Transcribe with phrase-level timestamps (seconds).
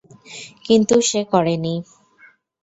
[0.65, 1.75] কিন্তু সে করেনি।